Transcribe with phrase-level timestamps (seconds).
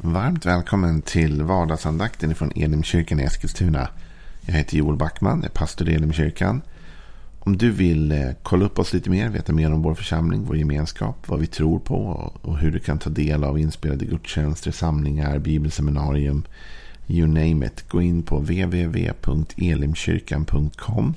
[0.00, 3.88] Varmt välkommen till vardagsandakten från Elimkyrkan i Eskilstuna.
[4.40, 6.62] Jag heter Joel Backman, är pastor i Elimkyrkan.
[7.38, 10.56] Om du vill eh, kolla upp oss lite mer, veta mer om vår församling, vår
[10.56, 11.96] gemenskap, vad vi tror på
[12.42, 16.42] och hur du kan ta del av inspelade gudstjänster, samlingar, bibelseminarium,
[17.06, 17.88] you name it.
[17.88, 21.14] Gå in på www.elimkyrkan.com.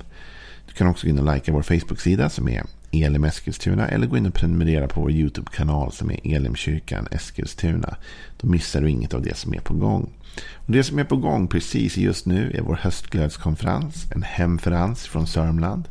[0.66, 4.16] Du kan också gå in och likea vår Facebook-sida som är Elim Eskilstuna eller gå
[4.16, 7.96] in och prenumerera på vår YouTube-kanal som är Elimkyrkan Eskilstuna.
[8.40, 10.10] Då missar du inget av det som är på gång.
[10.52, 15.26] Och det som är på gång precis just nu är vår höstglödskonferens, en hemferens från
[15.26, 15.88] Sörmland.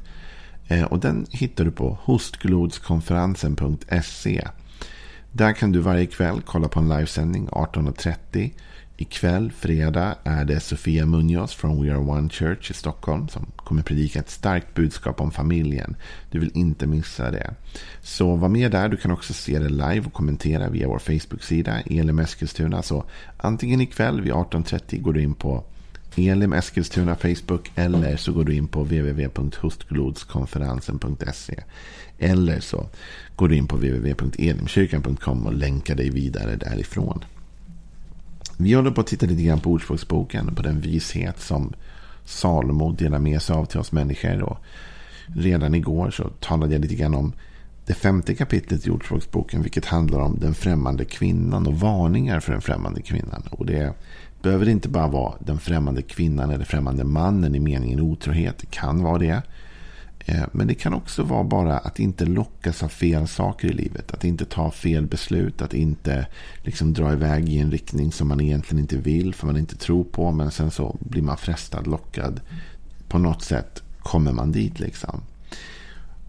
[0.68, 4.48] Eh, och den hittar du på hostglodskonferensen.se.
[5.32, 8.52] Där kan du varje kväll kolla på en livesändning 18.30
[9.02, 13.82] Ikväll, fredag, är det Sofia Munoz från We Are One Church i Stockholm som kommer
[13.82, 15.96] predika ett starkt budskap om familjen.
[16.32, 17.54] Du vill inte missa det.
[18.02, 18.90] Så var med där.
[18.90, 22.82] Du kan också se det live och kommentera via vår Facebook-sida Elim Eskilstuna.
[22.82, 23.04] Så
[23.38, 25.64] antingen ikväll vid 18.30 går du in på
[26.16, 31.64] Elim Eskilstuna Facebook eller så går du in på www.hostglodskonferensen.se
[32.20, 32.86] eller så
[33.36, 37.24] går du in på www.elimkyrkan.com och länkar dig vidare därifrån.
[38.64, 40.56] Vi håller på att titta lite grann på Ordspråksboken.
[40.56, 41.74] På den vishet som
[42.26, 44.44] Salomo delar med sig av till oss människor.
[44.44, 44.58] Och
[45.36, 47.34] redan igår så talade jag lite grann om
[47.86, 49.62] det femte kapitlet i Ordspråksboken.
[49.62, 53.44] Vilket handlar om den främmande kvinnan och varningar för den främmande kvinnan.
[53.52, 53.94] Och det
[54.42, 58.58] behöver inte bara vara den främmande kvinnan eller främmande mannen i meningen otrohet.
[58.58, 59.42] Det kan vara det.
[60.26, 64.12] Eh, men det kan också vara bara att inte lockas av fel saker i livet.
[64.14, 65.62] Att inte ta fel beslut.
[65.62, 66.28] Att inte
[66.64, 69.36] liksom dra iväg i en riktning som man egentligen inte vill.
[69.36, 70.32] För man inte tror på.
[70.32, 72.42] Men sen så blir man frestad, lockad.
[73.08, 75.22] På något sätt kommer man dit liksom.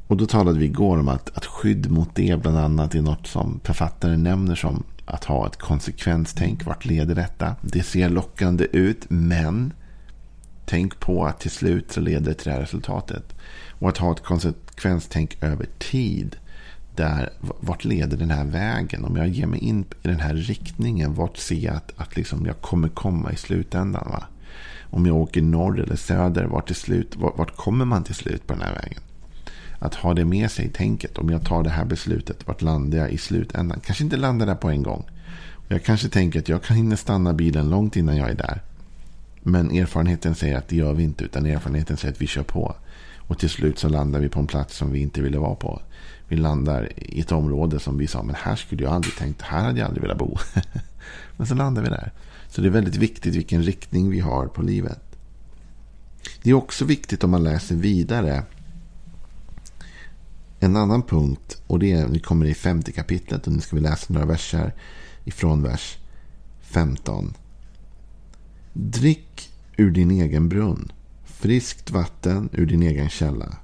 [0.07, 3.27] Och då talade vi igår om att, att skydd mot det bland annat är något
[3.27, 6.67] som författaren nämner som att ha ett konsekvenstänk.
[6.67, 7.57] Vart leder detta?
[7.61, 9.73] Det ser lockande ut men
[10.65, 13.35] tänk på att till slut så leder det till det här resultatet.
[13.83, 16.37] Och att ha ett konsekvenstänk över tid.
[16.97, 19.05] Där, vart leder den här vägen?
[19.05, 22.47] Om jag ger mig in i den här riktningen, vart ser jag att, att liksom
[22.47, 24.09] jag kommer komma i slutändan?
[24.11, 24.25] Va?
[24.91, 28.47] Om jag åker norr eller söder, vart, till slut, vart, vart kommer man till slut
[28.47, 29.01] på den här vägen?
[29.79, 31.19] Att ha det med sig, i tänket.
[31.19, 33.81] Om jag tar det här beslutet, vart landar jag i slutändan?
[33.85, 35.05] Kanske inte landar där på en gång.
[35.53, 38.63] Och jag kanske tänker att jag kan hinna stanna bilen långt innan jag är där.
[39.43, 41.25] Men erfarenheten säger att det gör vi inte.
[41.25, 42.75] Utan erfarenheten säger att vi kör på.
[43.27, 45.83] Och till slut så landar vi på en plats som vi inte ville vara på.
[46.29, 49.65] Vi landar i ett område som vi sa, men här skulle jag aldrig tänkt, här
[49.65, 50.37] hade jag aldrig velat bo.
[51.37, 52.13] men så landar vi där.
[52.49, 55.01] Så det är väldigt viktigt vilken riktning vi har på livet.
[56.43, 58.45] Det är också viktigt om man läser vidare.
[60.61, 63.83] En annan punkt, och det är, vi kommer i femte kapitlet och nu ska vi
[63.83, 64.75] läsa några verser
[65.25, 65.99] ifrån vers
[66.61, 67.35] 15.
[68.73, 70.93] Drick ur din egen brunn
[71.43, 73.57] friskt vatten ur din egen källa.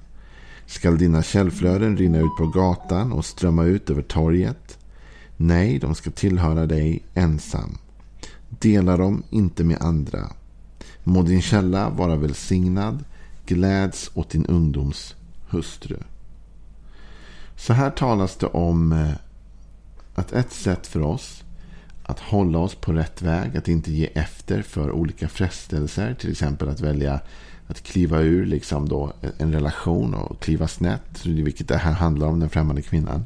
[0.65, 4.77] Skall dina källflöden rinna ut på gatan och strömma ut över torget?
[5.37, 7.77] Nej, de ska tillhöra dig ensam.
[8.49, 10.29] Dela dem inte med andra.
[11.03, 13.03] Må din källa vara välsignad.
[13.45, 15.15] Gläds åt din ungdoms
[15.49, 15.97] hustru.
[17.55, 19.11] Så här talas det om eh,
[20.15, 21.43] att ett sätt för oss
[22.03, 26.69] att hålla oss på rätt väg, att inte ge efter för olika frestelser, till exempel
[26.69, 27.19] att välja
[27.69, 32.39] att kliva ur liksom då en relation och kliva snett, vilket det här handlar om,
[32.39, 33.25] den främmande kvinnan.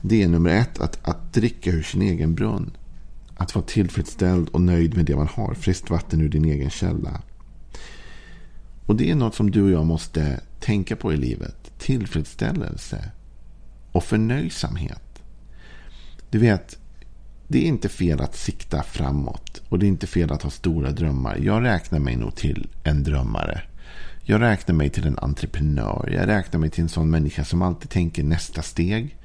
[0.00, 2.76] Det är nummer ett, att, att dricka ur sin egen brunn.
[3.36, 5.54] Att vara tillfredsställd och nöjd med det man har.
[5.54, 7.22] Friskt vatten ur din egen källa.
[8.86, 11.72] Och det är något som du och jag måste tänka på i livet.
[11.78, 13.10] Tillfredsställelse
[13.92, 15.22] och förnöjsamhet.
[16.30, 16.78] Du vet,
[17.48, 19.62] det är inte fel att sikta framåt.
[19.68, 21.36] Och det är inte fel att ha stora drömmar.
[21.36, 23.62] Jag räknar mig nog till en drömmare.
[24.22, 26.10] Jag räknar mig till en entreprenör.
[26.12, 29.16] Jag räknar mig till en sån människa som alltid tänker nästa steg.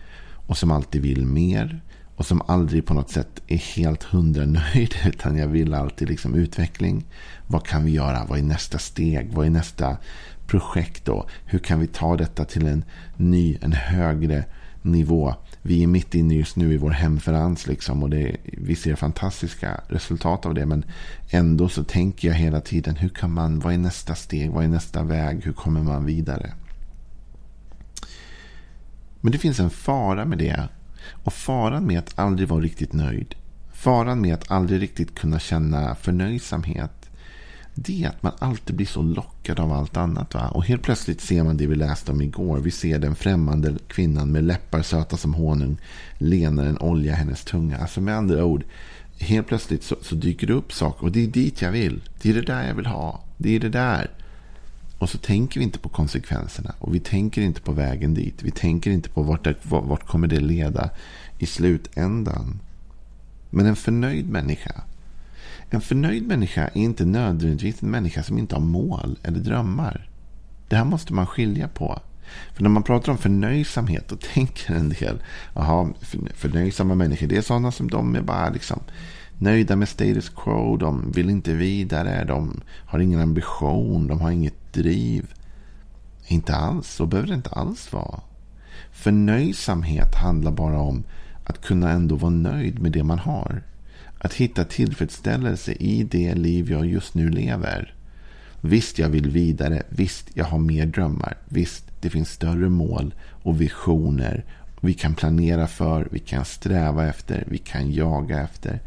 [0.47, 1.81] Och som alltid vill mer.
[2.15, 4.95] Och som aldrig på något sätt är helt hundra nöjd.
[5.05, 7.05] Utan jag vill alltid liksom utveckling.
[7.47, 8.25] Vad kan vi göra?
[8.25, 9.33] Vad är nästa steg?
[9.33, 9.97] Vad är nästa
[10.47, 11.27] projekt då?
[11.45, 12.83] Hur kan vi ta detta till en
[13.17, 14.45] ny, en högre
[14.81, 15.35] nivå?
[15.61, 17.67] Vi är mitt inne just nu i vår hemferens.
[17.67, 20.65] Liksom, och det, vi ser fantastiska resultat av det.
[20.65, 20.85] Men
[21.29, 22.95] ändå så tänker jag hela tiden.
[22.95, 24.51] Hur kan man, vad är nästa steg?
[24.51, 25.45] Vad är nästa väg?
[25.45, 26.53] Hur kommer man vidare?
[29.21, 30.67] Men det finns en fara med det.
[31.23, 33.35] Och faran med att aldrig vara riktigt nöjd.
[33.73, 36.98] Faran med att aldrig riktigt kunna känna förnöjsamhet
[37.81, 40.33] det är att man alltid blir så lockad av allt annat.
[40.33, 40.49] Va?
[40.49, 42.57] Och helt plötsligt ser man det vi läste om igår.
[42.57, 45.77] Vi ser den främmande kvinnan med läppar söta som honung
[46.17, 47.77] lenar en olja hennes tunga.
[47.77, 48.63] Alltså med andra ord,
[49.19, 51.03] helt plötsligt så, så, dyker det upp saker.
[51.05, 52.01] Och det är dit jag vill.
[52.21, 53.23] Det är det där jag vill ha.
[53.37, 54.09] Det är det där.
[54.99, 56.75] Och så tänker vi inte på konsekvenserna.
[56.79, 58.43] Och vi tänker inte på vägen dit.
[58.43, 60.89] Vi tänker inte på vart, det, vart kommer det leda
[61.37, 62.59] i slutändan.
[63.49, 64.83] Men en förnöjd människa.
[65.69, 70.09] En förnöjd människa är inte nödvändigtvis en människa som inte har mål eller drömmar.
[70.67, 71.99] Det här måste man skilja på.
[72.53, 75.21] För när man pratar om förnöjsamhet då tänker en del,
[75.55, 75.93] jaha,
[76.33, 78.79] förnöjsamma människor, det är sådana som de är bara liksom
[79.37, 84.73] nöjda med status quo, de vill inte vidare, de har ingen ambition, de har inget
[84.73, 85.33] driv.
[86.27, 88.21] Inte alls, så behöver det inte alls vara.
[88.91, 91.03] Förnöjsamhet handlar bara om
[91.43, 93.63] att kunna ändå vara nöjd med det man har.
[94.21, 97.93] Att hitta tillfredsställelse i det liv jag just nu lever.
[98.61, 99.83] Visst, jag vill vidare.
[99.89, 101.37] Visst, jag har mer drömmar.
[101.45, 103.13] Visst, det finns större mål
[103.43, 104.45] och visioner.
[104.81, 108.79] Vi kan planera för, vi kan sträva efter, vi kan jaga efter.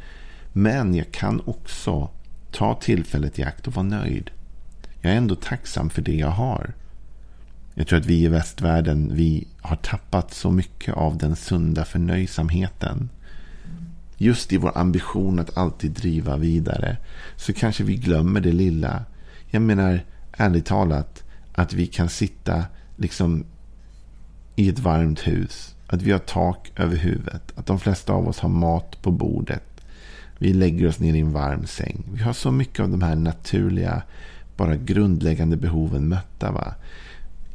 [0.52, 2.11] Men jag kan också
[2.52, 4.31] ta tillfället i akt och vara nöjd.
[5.00, 6.75] Jag är ändå tacksam för det jag har.
[7.75, 13.08] Jag tror att vi i västvärlden vi har tappat så mycket av den sunda förnöjsamheten.
[14.23, 16.97] Just i vår ambition att alltid driva vidare
[17.37, 19.05] så kanske vi glömmer det lilla.
[19.51, 20.01] Jag menar
[20.33, 21.23] ärligt talat
[21.53, 22.65] att vi kan sitta
[22.97, 23.45] liksom
[24.57, 25.75] i ett varmt hus.
[25.87, 27.53] Att vi har tak över huvudet.
[27.55, 29.85] Att de flesta av oss har mat på bordet.
[30.39, 32.05] Vi lägger oss ner i en varm säng.
[32.13, 34.03] Vi har så mycket av de här naturliga,
[34.57, 36.53] bara grundläggande behoven mötta.
[36.53, 36.75] Va?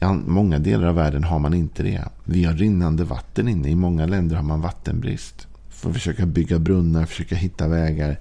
[0.02, 2.04] I många delar av världen har man inte det.
[2.24, 3.69] Vi har rinnande vatten inne.
[3.69, 5.46] I många länder har man vattenbrist.
[5.77, 8.19] För att försöka bygga brunnar, försöka hitta vägar.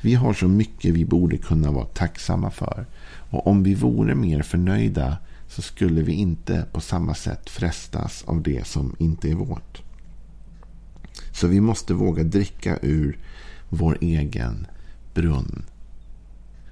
[0.00, 2.86] Vi har så mycket vi borde kunna vara tacksamma för.
[3.30, 5.16] Och om vi vore mer förnöjda
[5.48, 9.82] så skulle vi inte på samma sätt frestas av det som inte är vårt.
[11.32, 13.18] Så vi måste våga dricka ur
[13.68, 14.66] vår egen
[15.14, 15.64] brunn.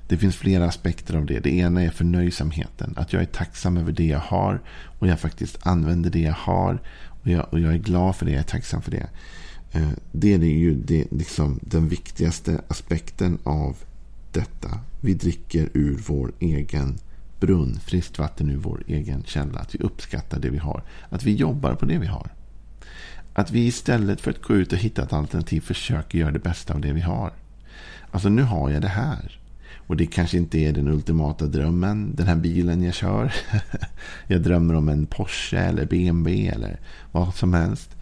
[0.08, 1.40] Det finns flera aspekter av det.
[1.40, 2.94] Det ena är förnöjsamheten.
[2.96, 4.62] Att jag är tacksam över det jag har.
[4.98, 6.82] Och jag faktiskt använder det jag har.
[7.22, 8.32] Och jag, och jag är glad för det.
[8.32, 9.06] Jag är tacksam för det.
[9.72, 13.76] Eh, det är ju det, liksom, den viktigaste aspekten av
[14.32, 14.80] detta.
[15.00, 16.98] Vi dricker ur vår egen
[17.40, 17.78] brunn.
[17.84, 19.58] Friskt vatten ur vår egen källa.
[19.58, 20.82] Att vi uppskattar det vi har.
[21.08, 22.30] Att vi jobbar på det vi har.
[23.34, 26.74] Att vi istället för att gå ut och hitta ett alternativ försöker göra det bästa
[26.74, 27.32] av det vi har.
[28.10, 29.40] Alltså nu har jag det här.
[29.86, 32.14] Och det kanske inte är den ultimata drömmen.
[32.14, 33.34] Den här bilen jag kör.
[34.26, 36.80] jag drömmer om en Porsche eller BMW eller
[37.12, 37.95] vad som helst.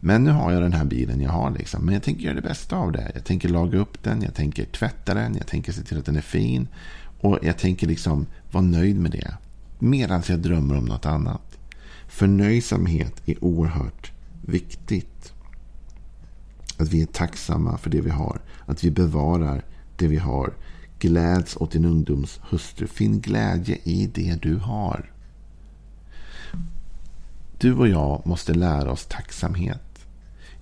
[0.00, 1.50] Men nu har jag den här bilen jag har.
[1.50, 1.84] Liksom.
[1.84, 3.10] Men jag tänker göra det bästa av det.
[3.14, 4.22] Jag tänker laga upp den.
[4.22, 5.34] Jag tänker tvätta den.
[5.34, 6.68] Jag tänker se till att den är fin.
[7.20, 9.36] Och jag tänker liksom vara nöjd med det.
[9.78, 11.58] Medan jag drömmer om något annat.
[12.08, 14.12] Förnöjsamhet är oerhört
[14.42, 15.32] viktigt.
[16.78, 18.40] Att vi är tacksamma för det vi har.
[18.66, 19.64] Att vi bevarar
[19.96, 20.54] det vi har.
[20.98, 22.86] Gläds åt din ungdoms hustru.
[22.86, 25.10] Finn glädje i det du har.
[27.58, 29.85] Du och jag måste lära oss tacksamhet.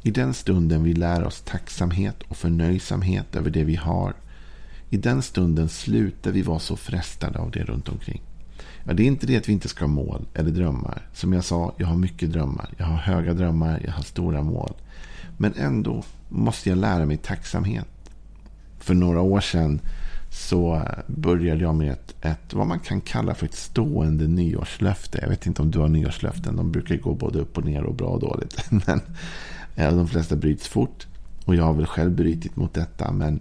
[0.07, 4.15] I den stunden vi lär oss tacksamhet och förnöjsamhet över det vi har.
[4.91, 8.23] I den stunden slutar vi vara så frestade av det runt omkring.
[8.85, 11.09] Ja, det är inte det att vi inte ska ha mål eller drömmar.
[11.13, 12.69] Som jag sa, jag har mycket drömmar.
[12.77, 14.73] Jag har höga drömmar, jag har stora mål.
[15.37, 17.89] Men ändå måste jag lära mig tacksamhet.
[18.79, 19.81] För några år sedan
[20.31, 25.19] så började jag med ett, ett, vad man kan kalla för ett stående nyårslöfte.
[25.23, 26.57] Jag vet inte om du har nyårslöften.
[26.57, 28.65] De brukar gå både upp och ner och bra och dåligt.
[28.87, 29.01] Men
[29.77, 31.07] Eh, de flesta bryts fort.
[31.45, 33.13] Och jag har väl själv brutit mot detta.
[33.13, 33.41] Men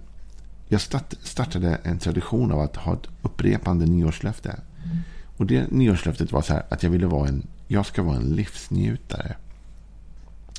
[0.68, 0.82] jag
[1.22, 4.50] startade en tradition av att ha ett upprepande nyårslöfte.
[4.50, 4.98] Mm.
[5.38, 8.36] Och det nyårslöftet var så här att jag ville vara en, jag ska vara en
[8.36, 9.36] livsnjutare.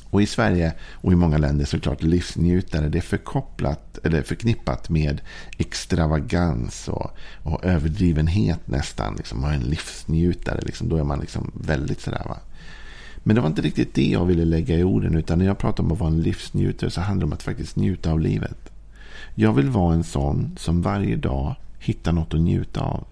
[0.09, 2.89] Och i Sverige och i många länder såklart livsnjutare.
[2.89, 5.21] Det är förkopplat eller förknippat med
[5.57, 7.11] extravagans och,
[7.43, 9.15] och överdrivenhet nästan.
[9.15, 10.61] Liksom, man är en livsnjutare.
[10.61, 12.23] Liksom, då är man liksom väldigt sådär.
[12.25, 12.37] Va?
[13.27, 15.15] Men det var inte riktigt det jag ville lägga i orden.
[15.15, 17.75] Utan när jag pratar om att vara en livsnjutare så handlar det om att faktiskt
[17.75, 18.71] njuta av livet.
[19.35, 23.07] Jag vill vara en sån som varje dag hittar något att njuta av.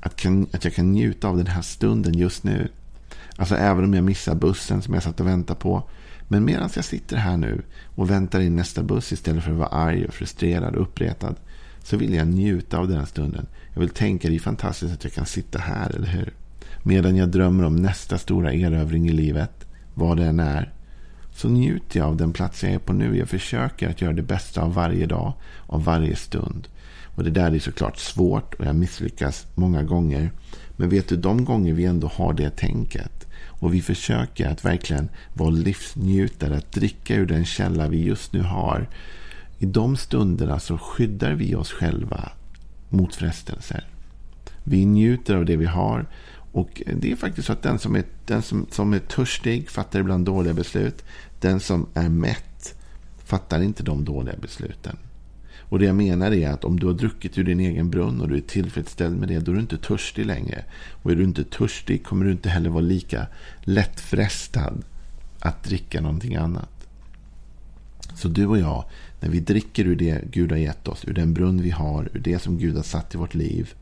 [0.00, 2.68] Att, kan, att jag kan njuta av den här stunden just nu.
[3.36, 5.82] Alltså även om jag missar bussen som jag satt och väntade på.
[6.28, 7.62] Men medan jag sitter här nu
[7.94, 11.34] och väntar in nästa buss istället för att vara arg och frustrerad och uppretad.
[11.82, 13.46] Så vill jag njuta av den här stunden.
[13.74, 16.32] Jag vill tänka det är fantastiskt att jag kan sitta här, eller hur?
[16.88, 19.66] Medan jag drömmer om nästa stora erövring i livet.
[19.94, 20.72] Vad det än är.
[21.34, 23.18] Så njuter jag av den plats jag är på nu.
[23.18, 25.32] Jag försöker att göra det bästa av varje dag.
[25.66, 26.68] Av varje stund.
[27.14, 30.30] Och det där är såklart svårt och jag misslyckas många gånger.
[30.76, 35.08] Men vet du, de gånger vi ändå har det tänket och vi försöker att verkligen
[35.34, 38.88] vara livsnjutare, att dricka ur den källa vi just nu har.
[39.58, 42.32] I de stunderna så skyddar vi oss själva
[42.88, 43.84] mot frestelser.
[44.64, 46.06] Vi njuter av det vi har.
[46.52, 50.00] Och det är faktiskt så att den som är, den som, som är törstig fattar
[50.00, 51.04] ibland dåliga beslut.
[51.40, 52.74] Den som är mätt
[53.24, 54.96] fattar inte de dåliga besluten.
[55.60, 58.28] Och det jag menar är att om du har druckit ur din egen brunn och
[58.28, 60.64] du är tillfredsställd med det, då är du inte törstig längre.
[61.02, 63.26] Och är du inte törstig kommer du inte heller vara lika
[63.60, 64.84] lättfrestad
[65.38, 66.88] att dricka någonting annat.
[68.14, 68.84] Så du och jag,
[69.20, 72.20] när vi dricker ur det Gud har gett oss, ur den brunn vi har, ur
[72.20, 73.74] det som Gud har satt i vårt liv,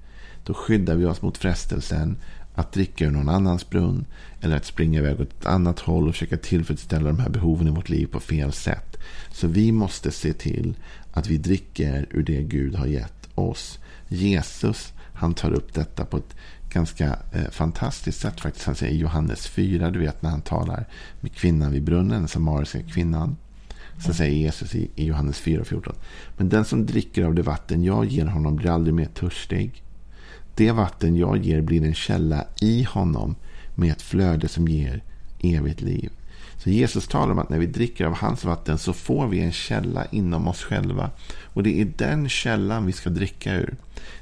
[0.45, 2.17] då skyddar vi oss mot frestelsen
[2.57, 4.05] att dricka ur någon annans brunn
[4.41, 7.71] eller att springa iväg åt ett annat håll och försöka tillfredsställa de här behoven i
[7.71, 8.97] vårt liv på fel sätt.
[9.31, 10.75] Så vi måste se till
[11.13, 13.79] att vi dricker ur det Gud har gett oss.
[14.09, 16.37] Jesus han tar upp detta på ett
[16.71, 18.67] ganska eh, fantastiskt sätt faktiskt.
[18.67, 20.87] Han säger i Johannes 4, du vet när han talar
[21.21, 23.37] med kvinnan vid brunnen, den samariska kvinnan.
[23.99, 25.95] Så säger Jesus i, i Johannes 4 och 14.
[26.37, 29.83] Men den som dricker av det vatten jag ger honom blir aldrig mer törstig.
[30.57, 33.37] Det vatten jag ger blir en källa i honom
[33.75, 35.03] med ett flöde som ger
[35.43, 36.11] evigt liv.
[36.59, 39.53] Så Jesus talar om att när vi dricker av hans vatten så får vi en
[39.53, 41.11] källa inom oss själva.
[41.45, 43.75] Och det är den källan vi ska dricka ur.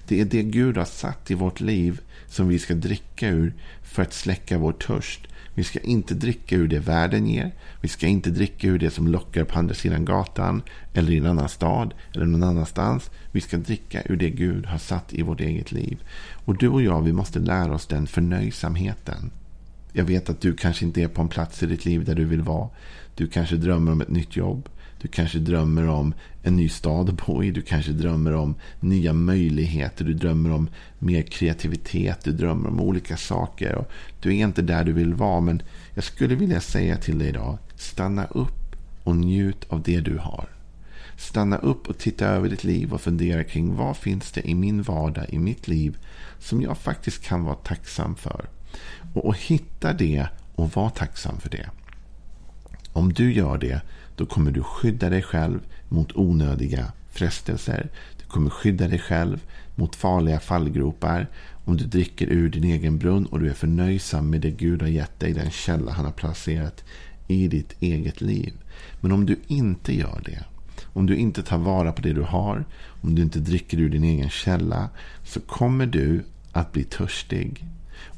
[0.08, 4.02] Det är det Gud har satt i vårt liv som vi ska dricka ur för
[4.02, 5.20] att släcka vår törst.
[5.54, 7.52] Vi ska inte dricka ur det världen ger.
[7.80, 10.62] Vi ska inte dricka ur det som lockar på andra sidan gatan
[10.94, 13.10] eller i en annan stad eller någon annanstans.
[13.32, 16.02] Vi ska dricka ur det Gud har satt i vårt eget liv.
[16.44, 19.30] Och du och jag, vi måste lära oss den förnöjsamheten.
[19.96, 22.24] Jag vet att du kanske inte är på en plats i ditt liv där du
[22.24, 22.68] vill vara.
[23.14, 24.68] Du kanske drömmer om ett nytt jobb.
[25.00, 27.50] Du kanske drömmer om en ny stad att bo i.
[27.50, 30.04] Du kanske drömmer om nya möjligheter.
[30.04, 32.24] Du drömmer om mer kreativitet.
[32.24, 33.74] Du drömmer om olika saker.
[33.74, 35.40] Och du är inte där du vill vara.
[35.40, 35.62] Men
[35.94, 37.58] jag skulle vilja säga till dig idag.
[37.76, 40.48] Stanna upp och njut av det du har.
[41.16, 44.82] Stanna upp och titta över ditt liv och fundera kring vad finns det i min
[44.82, 45.96] vardag, i mitt liv
[46.38, 48.46] som jag faktiskt kan vara tacksam för.
[49.14, 51.66] Och, och hitta det och var tacksam för det.
[52.92, 53.80] Om du gör det,
[54.16, 57.88] då kommer du skydda dig själv mot onödiga frestelser.
[58.18, 61.26] Du kommer skydda dig själv mot farliga fallgropar.
[61.64, 64.88] Om du dricker ur din egen brunn och du är förnöjsam med det Gud har
[64.88, 66.84] gett dig, den källa han har placerat
[67.26, 68.52] i ditt eget liv.
[69.00, 70.44] Men om du inte gör det,
[70.84, 72.64] om du inte tar vara på det du har,
[73.02, 74.90] om du inte dricker ur din egen källa,
[75.24, 77.64] så kommer du att bli törstig.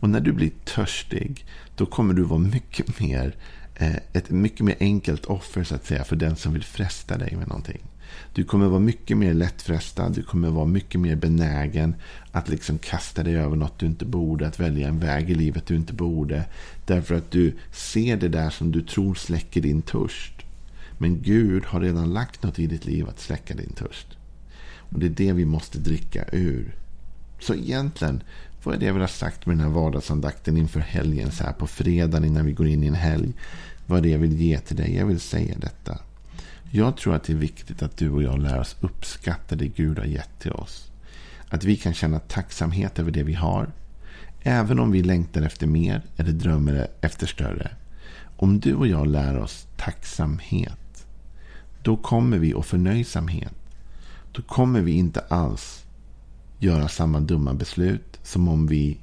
[0.01, 3.37] Och när du blir törstig, då kommer du vara mycket mer,
[3.75, 7.37] eh, ett mycket mer enkelt offer så att säga för den som vill fresta dig
[7.37, 7.83] med någonting.
[8.33, 10.15] Du kommer vara mycket mer lättfrestad.
[10.15, 11.95] Du kommer vara mycket mer benägen
[12.33, 14.47] att liksom kasta dig över något du inte borde.
[14.47, 16.45] Att välja en väg i livet du inte borde.
[16.87, 20.33] Därför att du ser det där som du tror släcker din törst.
[20.99, 24.07] Men Gud har redan lagt något i ditt liv att släcka din törst.
[24.91, 26.75] Och det är det vi måste dricka ur.
[27.39, 28.23] Så egentligen,
[28.63, 31.53] vad är det jag vill ha sagt med den här vardagsandakten inför helgen så här
[31.53, 33.33] på fredagen innan vi går in i en helg?
[33.87, 34.97] Vad är det jag vill ge till dig?
[34.97, 35.99] Jag vill säga detta.
[36.71, 39.99] Jag tror att det är viktigt att du och jag lär oss uppskatta det Gud
[39.99, 40.91] har gett till oss.
[41.49, 43.73] Att vi kan känna tacksamhet över det vi har.
[44.43, 47.71] Även om vi längtar efter mer eller drömmer efter större.
[48.37, 51.07] Om du och jag lär oss tacksamhet.
[51.83, 53.55] Då kommer vi och förnöjsamhet.
[54.33, 55.86] Då kommer vi inte alls
[56.67, 58.99] göra samma dumma beslut som om vi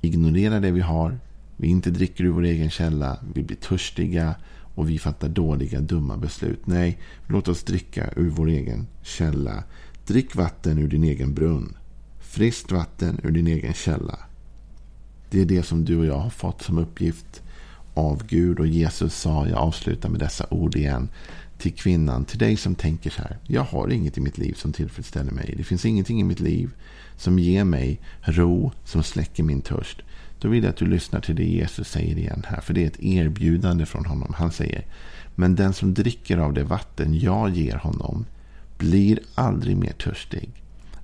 [0.00, 1.18] ignorerar det vi har.
[1.56, 3.18] Vi inte dricker ur vår egen källa.
[3.34, 4.34] Vi blir törstiga
[4.74, 6.66] och vi fattar dåliga, dumma beslut.
[6.66, 9.64] Nej, låt oss dricka ur vår egen källa.
[10.06, 11.76] Drick vatten ur din egen brunn.
[12.20, 14.18] Friskt vatten ur din egen källa.
[15.30, 17.42] Det är det som du och jag har fått som uppgift
[17.94, 18.60] av Gud.
[18.60, 21.08] Och Jesus sa, jag avslutar med dessa ord igen
[21.64, 23.38] till kvinnan, till dig som tänker så här.
[23.46, 25.54] Jag har inget i mitt liv som tillfredsställer mig.
[25.56, 26.70] Det finns ingenting i mitt liv
[27.16, 30.02] som ger mig ro, som släcker min törst.
[30.38, 32.60] Då vill jag att du lyssnar till det Jesus säger igen här.
[32.60, 34.34] För det är ett erbjudande från honom.
[34.36, 34.86] Han säger,
[35.34, 38.26] men den som dricker av det vatten jag ger honom
[38.78, 40.50] blir aldrig mer törstig.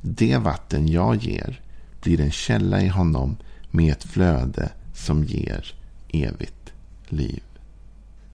[0.00, 1.60] Det vatten jag ger
[2.02, 3.36] blir en källa i honom
[3.70, 5.74] med ett flöde som ger
[6.08, 6.72] evigt
[7.08, 7.42] liv.